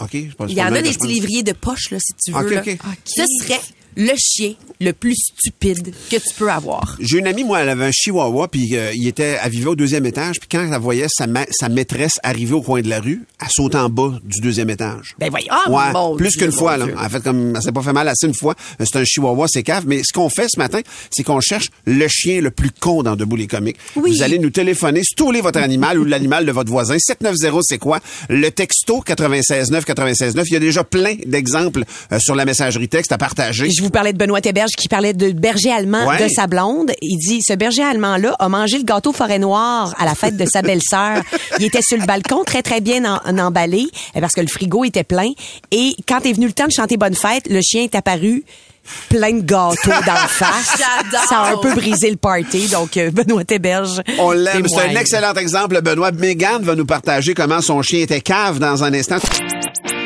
[0.00, 2.32] OK, je pense Il y en a des petits livriers de poche, là, si tu
[2.32, 2.58] veux.
[2.58, 2.72] Ok, là.
[2.72, 2.78] ok.
[3.04, 3.60] Ce serait
[3.96, 6.96] le chien le plus stupide que tu peux avoir.
[7.00, 9.74] J'ai une amie, moi, elle avait un chihuahua, puis euh, il était, elle vivait au
[9.76, 13.00] deuxième étage, puis quand elle voyait sa, ma- sa maîtresse arriver au coin de la
[13.00, 15.14] rue, elle sautait en bas du deuxième étage.
[15.18, 15.46] Ben voyons.
[15.50, 16.86] Ah, ouais, mon plus qu'une fois, là.
[16.96, 18.54] En fait, comme, elle s'est pas fait mal assez une fois.
[18.78, 19.84] C'est un chihuahua, c'est cave.
[19.86, 23.16] Mais ce qu'on fait ce matin, c'est qu'on cherche le chien le plus con dans
[23.16, 23.78] Debout les comiques.
[23.96, 24.12] Oui.
[24.16, 26.96] Vous allez nous téléphoner, stouler votre animal ou l'animal de votre voisin.
[26.98, 28.00] 790, c'est quoi?
[28.28, 30.46] Le texto 969 969.
[30.48, 33.68] Il y a déjà plein d'exemples euh, sur la messagerie texte à partager.
[33.78, 36.20] Je vous parlais de Benoît Théberge qui parlait de berger allemand Ouais.
[36.24, 36.90] de sa blonde.
[37.00, 40.44] Il dit, ce berger allemand-là a mangé le gâteau forêt noire à la fête de
[40.46, 41.22] sa belle-sœur.
[41.60, 43.86] Il était sur le balcon, très, très bien en, en emballé,
[44.16, 45.30] euh, parce que le frigo était plein.
[45.70, 48.42] Et quand est venu le temps de chanter Bonne fête, le chien est apparu
[49.10, 50.82] plein de gâteaux dans le face.
[51.28, 52.66] Ça a un peu brisé le party.
[52.68, 54.02] Donc, euh, Benoît Héberge.
[54.18, 54.66] On l'aime.
[54.66, 56.10] C'est un excellent exemple, Benoît.
[56.10, 59.18] Megan va nous partager comment son chien était cave dans un instant.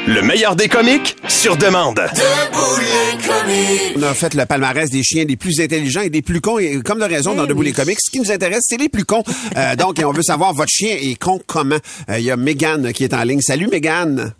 [0.06, 1.94] Le meilleur des comiques sur demande.
[1.96, 3.96] Debout les comiques.
[3.96, 6.58] On a fait le palmarès des chiens les plus intelligents et des plus cons.
[6.58, 9.04] Et comme de raison, dans Debout les comiques, ce qui nous intéresse, c'est les plus
[9.04, 9.22] cons.
[9.56, 11.78] Euh, donc, et on veut savoir, votre chien est con comment?
[12.08, 13.40] Euh, Il y a Megan qui est en ligne.
[13.40, 14.32] Salut, Megan.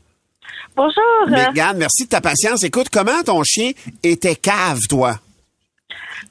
[0.74, 1.28] Bonjour.
[1.28, 2.64] Megan, merci de ta patience.
[2.64, 3.70] Écoute, comment ton chien
[4.02, 5.18] était cave, toi?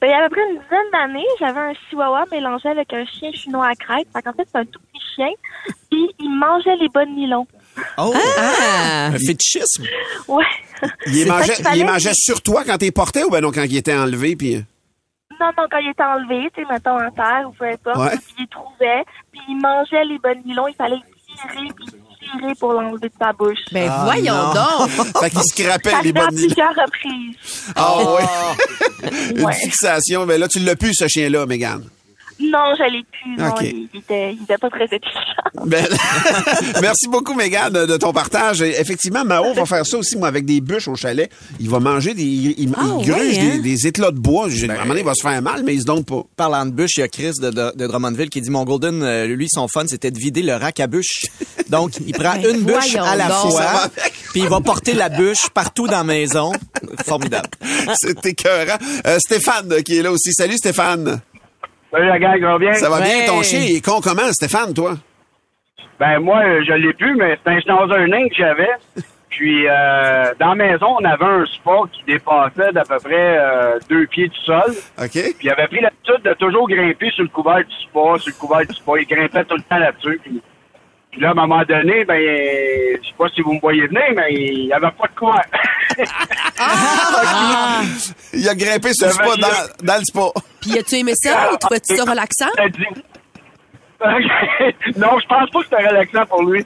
[0.02, 2.92] Ben, il y a à peu près une dizaine d'années, j'avais un chihuahua mélangé avec
[2.92, 4.08] un chien chinois à crête.
[4.14, 5.30] Fait qu'en fait, c'est un tout petit chien.
[5.90, 7.46] Puis, il mangeait les bas de nylon.
[7.98, 8.14] Oh!
[8.38, 9.08] Ah!
[9.08, 9.86] Un fétichisme.
[10.28, 10.44] Ouais.
[11.08, 13.64] Il les mangeait, il les mangeait sur toi quand t'es porté ou ben non, quand
[13.64, 14.36] il était enlevé?
[14.36, 14.56] Puis...
[15.40, 18.18] Non, non, quand il était enlevé, tu sais, mettons en terre ou peu importe, Ouais.
[18.18, 20.68] puis il les trouvait, puis il mangeait les nylon.
[20.68, 21.86] Il fallait tirer, puis
[22.20, 23.58] tirer pour l'enlever de sa bouche.
[23.72, 24.54] Ben Ah, voyons non.
[24.54, 24.90] donc.
[25.22, 26.28] fait qu'il scrapait les nylons.
[26.28, 27.72] plusieurs reprises.
[27.76, 29.10] Ah oui.
[29.36, 29.54] Une Ouais.
[29.54, 30.26] fixation.
[30.26, 31.84] Mais là, tu l'as plus, ce chien-là, Megan.
[32.42, 33.36] Non, je l'ai plus.
[33.38, 35.12] Non, il, il était, il était pas très efficace.
[35.66, 35.86] Ben,
[36.82, 38.62] merci beaucoup, Mégane, de, de ton partage.
[38.62, 41.30] Et effectivement, Mao va faire ça aussi, moi, avec des bûches au chalet.
[41.60, 42.24] Il va manger des.
[42.24, 43.50] Il, il- Ah, il gruge ouais, hein?
[43.58, 44.48] des, des éclats de bois.
[44.50, 46.24] J'ai- À un moment donné, il va se faire mal, mais il se donne pas.
[46.36, 49.04] Parlant de bûches, il y a Chris de, de, de Drummondville qui dit Mon Golden,
[49.04, 51.26] euh, lui, son fun, c'était de vider le rack à bûches.
[51.70, 53.52] Donc, il prend Ben, une bûche à la donc.
[53.52, 53.88] Fois,
[54.32, 56.52] puis il va porter la bûche partout dans la maison.
[57.06, 57.50] Formidable.
[58.02, 58.78] C'est écœurant.
[59.06, 60.34] Euh, Stéphane, qui est là aussi.
[60.34, 61.22] Salut, Stéphane.
[61.92, 62.74] Salut la gang, ça va bien?
[62.74, 63.20] Ça va bien?
[63.20, 63.26] Ouais.
[63.26, 64.94] Ton chien il est con comment, Stéphane, toi?
[66.00, 68.72] Ben moi, je l'ai plus, mais c'est un schnauzer nain que j'avais.
[69.30, 73.80] Puis euh, dans la maison, on avait un spa qui dépassait d'à peu près euh,
[73.90, 74.72] deux pieds du sol.
[74.98, 75.12] OK?
[75.12, 78.40] Puis il avait pris l'habitude de toujours grimper sur le couvert du spa, sur le
[78.40, 78.92] couvert du spa.
[79.00, 80.20] Il grimpait tout le temps là-dessus.
[80.24, 80.42] Puis,
[81.12, 84.04] puis là, à un moment donné, ben, je sais pas si vous me voyez venir,
[84.16, 85.46] mais il n'y avait pas de couvert.
[86.58, 87.82] Ah!
[88.34, 90.32] Il a grimpé sur le spa dans, dans le spa.
[90.62, 91.52] Puis as-tu aimé ça?
[91.54, 92.48] Ou trouvais-tu ça relaxant?
[94.02, 96.66] Non, je pense pas que c'était relaxant pour lui.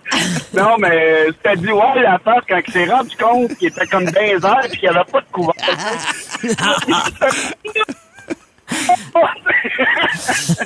[0.54, 4.06] Non, mais c'était dit, ouais, la face, quand il s'est rendu compte qu'il était comme
[4.06, 5.54] dans les airs et qu'il n'y avait pas de couvert.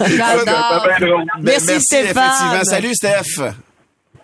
[0.08, 0.88] J'adore.
[1.00, 1.26] Drôle.
[1.39, 2.24] Ben, Merci, Stéphane.
[2.24, 2.63] effectivement.
[2.63, 3.54] Salut, Steph.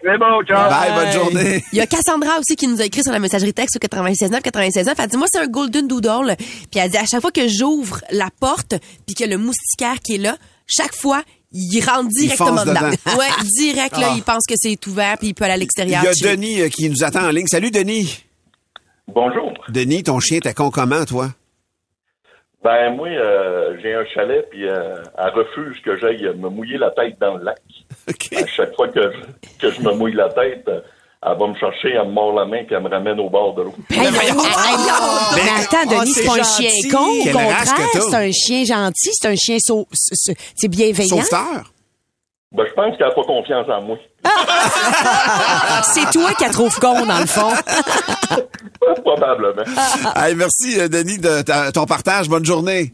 [0.07, 0.69] C'est bon, ciao.
[0.69, 1.63] Bye, bonne journée.
[1.71, 4.43] Il y a Cassandra aussi qui nous a écrit sur la messagerie texte au 969
[4.45, 4.95] 969.
[4.99, 6.35] Elle dit moi c'est un golden doodle.
[6.37, 8.75] Puis elle dit à chaque fois que j'ouvre la porte
[9.07, 10.37] puis que le moustiquaire qui est là,
[10.67, 12.81] chaque fois il rentre directement fonce dedans.
[12.81, 13.17] dedans.
[13.17, 14.13] Ouais, direct là, Ah.
[14.15, 16.03] il pense que c'est ouvert puis il peut aller à Il y l'extérieur.
[16.05, 16.13] a.
[16.35, 17.47] Denis euh, qui nous attend en ligne.
[17.47, 18.23] Salut, Denis.
[19.07, 19.53] Bonjour.
[19.69, 21.29] Denis, ton chien était con comment, toi?
[22.65, 26.89] Ben moi, euh, j'ai un chalet, puis euh, elle refuse que j'aille me mouiller la
[26.89, 27.59] tête dans le lac.
[28.41, 30.81] À chaque fois que je, que je me mouille la tête, euh,
[31.23, 33.53] elle va me chercher, elle me mord la main, puis elle me ramène au bord
[33.53, 33.75] de l'eau.
[33.91, 34.31] Hey, hey, hey,
[35.35, 37.05] Mais- mais attends, Ah, Denis, c'est c'est pas un chien con.
[37.05, 41.17] Au contraire, c'est un chien gentil, c'est un chien sau- c'est c'est bienveillant.
[41.21, 41.71] Sauveteur?
[42.51, 43.97] Ben, je pense qu'elle n'a pas confiance en moi.
[45.93, 47.51] C'est toi qui la trouve con, dans le fond.
[49.03, 49.63] Probablement.
[50.15, 52.27] Hey, merci, euh, Denis, de ta- ton partage.
[52.29, 52.93] Bonne journée.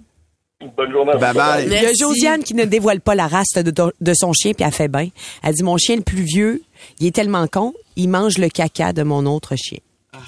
[0.77, 1.19] Bonne journée à vous.
[1.21, 1.65] Bye bye.
[1.65, 4.53] Il y a Josiane qui ne dévoile pas la race de, ton- de son chien,
[4.53, 5.07] puis elle fait bien.
[5.43, 6.61] Elle dit, mon chien le plus vieux,
[6.99, 9.79] il est tellement con, il mange le caca de mon autre chien.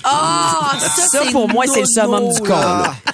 [0.05, 0.77] Ah,
[1.11, 2.55] ça, pour moi, c'est le summum du con.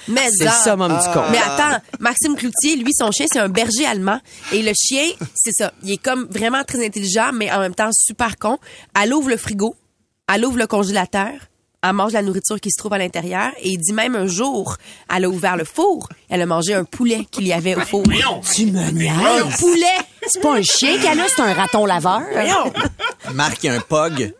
[0.08, 0.64] Mais C'est le ça.
[0.64, 1.22] summum du con.
[1.32, 4.20] Mais attends, Maxime Cloutier, lui, son chien, c'est un berger allemand.
[4.52, 5.04] Et le chien,
[5.34, 5.72] c'est ça.
[5.82, 8.58] Il est comme vraiment très intelligent, mais en même temps super con.
[9.00, 9.74] Elle ouvre le frigo,
[10.32, 11.32] elle ouvre le congélateur,
[11.82, 13.50] elle mange la nourriture qui se trouve à l'intérieur.
[13.62, 14.76] Et il dit même un jour,
[15.12, 18.04] elle a ouvert le four, elle a mangé un poulet qu'il y avait au four.
[18.54, 19.56] Tu me Un niaises.
[19.58, 19.86] poulet!
[20.26, 22.20] C'est pas un chien qu'elle a, c'est un raton laveur.
[23.34, 24.32] Marc, il y a un pog.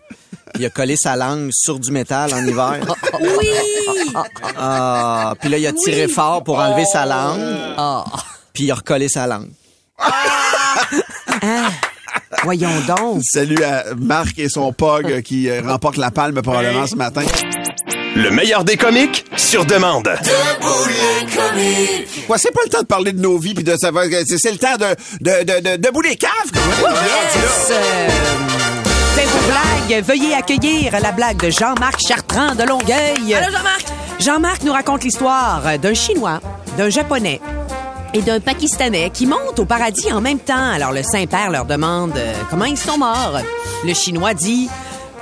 [0.58, 2.80] Il a collé sa langue sur du métal en hiver.
[3.20, 3.48] Oui!
[4.58, 7.40] Ah, puis là, il a tiré fort pour enlever sa langue.
[7.76, 8.04] Ah.
[8.52, 9.50] Puis il a recollé sa langue.
[11.42, 11.70] Hein?
[12.42, 13.22] Voyons donc.
[13.24, 17.22] Salut à Marc et son POG qui euh, remporte la palme probablement ce matin.
[18.16, 20.04] Le meilleur des comiques sur demande.
[20.04, 22.26] Debout les comiques.
[22.26, 24.04] Quoi, c'est pas le temps de parler de nos vies puis de savoir.
[24.26, 26.30] C'est c'est le temps de, de, de, de, debout les caves.
[26.52, 27.70] Yes!
[27.70, 28.60] Euh,
[29.20, 30.02] C'est vos blagues.
[30.02, 33.35] Veuillez accueillir la blague de Jean-Marc Chartrand de Longueuil.
[33.35, 33.87] Allô, Jean-Marc!
[34.18, 36.40] Jean-Marc nous raconte l'histoire d'un Chinois,
[36.78, 37.38] d'un Japonais
[38.14, 40.70] et d'un Pakistanais qui montent au paradis en même temps.
[40.72, 43.40] Alors le Saint-Père leur demande euh, comment ils sont morts?
[43.85, 44.70] Le Chinois dit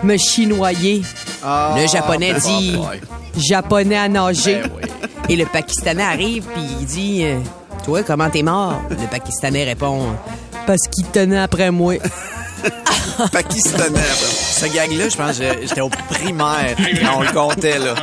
[0.05, 1.03] me chinoyer.
[1.43, 2.79] le Japonais dit
[3.37, 4.63] japonais à nager.
[5.29, 7.41] Et le Pakistanais arrive puis il dit euh,
[7.85, 8.81] toi comment t'es mort?
[8.91, 10.03] Le Pakistanais répond
[10.69, 11.95] parce qu'il tenait après moi.
[13.33, 14.01] Pakistanais.
[14.01, 17.95] Ce gag-là, je pense que j'étais au primaire quand on le comptait, là.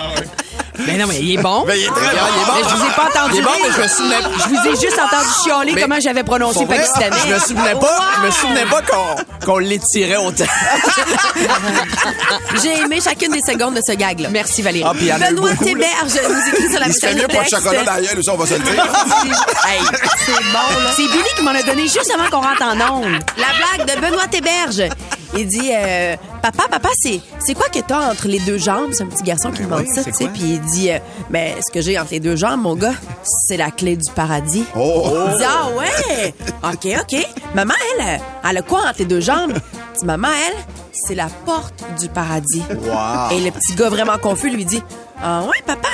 [0.79, 1.63] Ben non, mais il est bon.
[1.65, 2.01] Ben, il est très bon.
[2.01, 2.69] Mais Il est bon.
[2.69, 4.71] je vous ai pas entendu Il est bon, mais je me souvenais- Je vous ai
[4.81, 7.15] juste entendu chialer Mais- comment j'avais prononcé Pour pakistanais.
[7.27, 10.45] Je me souvenais pas, je me souvenais pas qu'on qu'on l'étirait autant.
[12.63, 14.29] J'ai aimé chacune des secondes de ce gag-là.
[14.31, 14.85] Merci Valérie.
[14.88, 15.71] Ah, puis il y en a eu Benoît beaucoup, là.
[15.71, 17.55] Théberge nous écrit sur la Il se fait mieux pas de texte.
[17.55, 18.73] chocolat dans la gueule, aussi, on va se le dire.
[19.67, 19.81] Hey,
[20.25, 20.91] c'est bon, là.
[20.95, 23.19] C'est Billy qui m'en a donné juste avant qu'on rentre en onde.
[23.38, 24.83] La blague de Benoît Théberge.
[25.38, 28.91] Il dit euh, Papa, papa, c'est quoi que t'as entre les deux jambes?
[28.93, 30.28] C'est un petit garçon qui me demande ça, tu sais.
[30.28, 32.93] Puis il dit euh, Ben, ce que j'ai entre les deux jambes, mon gars,
[33.48, 34.63] c'est la clé du paradis.
[34.76, 35.04] Oh.
[35.32, 36.34] Il dit Ah ouais?
[36.63, 37.28] OK, OK.
[37.54, 39.54] Maman, elle, euh, elle a quoi entre les deux jambes?
[39.95, 40.56] Il dit Maman, elle,
[40.93, 42.63] c'est la porte du paradis.
[42.69, 43.32] Wow.
[43.32, 44.82] Et le petit gars vraiment confus lui dit
[45.21, 45.85] Ah ouais, papa,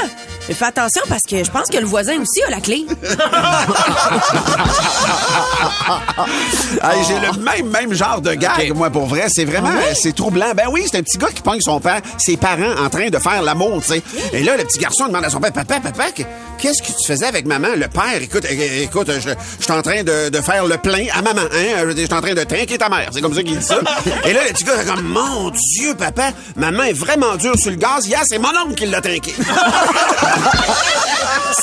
[0.48, 2.86] mais fais attention parce que je pense que le voisin aussi a la clé.
[6.84, 9.26] Hey, J'ai le même, même genre de gag, moi, pour vrai.
[9.30, 10.52] C'est vraiment, c'est troublant.
[10.56, 13.18] Ben oui, c'est un petit gars qui pogne son père, ses parents en train de
[13.20, 14.04] faire l'amour, tu sais.
[14.34, 16.24] Et là, le petit garçon demande à son père, papa, papa, que-
[16.62, 17.70] qu'est-ce que tu faisais avec maman?
[17.76, 21.22] Le père, écoute, écoute, je, je suis en train de, de faire le plein à
[21.22, 21.86] maman, hein?
[21.90, 23.10] Je suis en train de trinquer ta mère.
[23.12, 23.80] C'est comme ça qu'il dit ça.
[24.26, 27.72] Et là, le petit gars, c'est comme, mon Dieu, papa, maman est vraiment dure sur
[27.72, 28.08] le gaz.
[28.08, 29.34] Hier, c'est mon oncle qui l'a trinqué.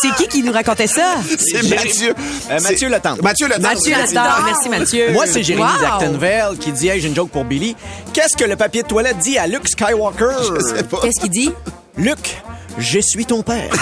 [0.01, 1.17] C'est qui qui nous racontait ça?
[1.39, 2.15] c'est Mathieu.
[2.51, 3.23] Euh, Mathieu Letendre.
[3.23, 3.69] Mathieu Letendre.
[3.75, 4.43] Mathieu Letard.
[4.45, 5.13] Merci, Mathieu.
[5.13, 6.57] Moi, c'est Jérémy Wow.
[6.61, 7.75] Qui dit Hey, j'ai une joke pour Billy.
[8.13, 10.37] Qu'est-ce que le papier de toilette dit à Luke Skywalker?
[10.43, 10.99] Je sais pas.
[11.03, 11.51] Qu'est-ce qu'il dit?
[11.97, 12.43] Luke,
[12.79, 13.71] je suis ton père.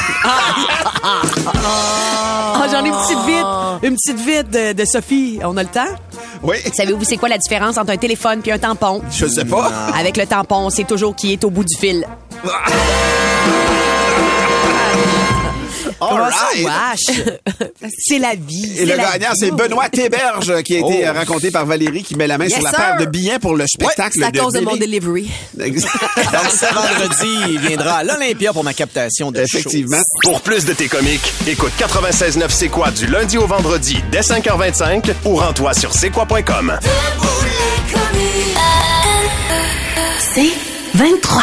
[2.59, 3.45] Ah, j'en ai une petite vite.
[3.83, 5.39] Une petite vite de, de Sophie.
[5.45, 5.85] On a le temps?
[6.43, 6.57] Oui.
[6.73, 9.03] Savez-vous c'est quoi la différence entre un téléphone puis un tampon?
[9.11, 9.71] Je sais pas.
[9.97, 12.05] Avec le tampon, c'est toujours qui est au bout du fil.
[15.99, 17.21] Comment ça, wesh?
[17.99, 18.73] c'est la vie.
[18.79, 21.07] Et le gagnant, c'est Benoît Théberge, qui a été Oh.
[21.07, 22.79] euh, raconté par Valérie, qui met la main Yes, sur la sir.
[22.79, 25.31] paire de billets pour le spectacle C'est à cause de mon delivery.
[25.61, 25.93] Exact.
[26.17, 29.59] Donc, ce vendredi, il viendra à l'Olympia pour ma captation de show.
[29.59, 29.97] Effectivement.
[30.23, 35.13] Pour plus de tes comiques, écoute 96.9 C'est quoi du lundi au vendredi dès 5h25
[35.25, 36.79] ou rends-toi sur c'est quoi.com.
[40.21, 40.51] C'est
[40.95, 41.43] 23.